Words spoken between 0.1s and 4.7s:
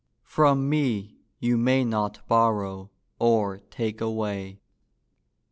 From me you may not borrow Or take away.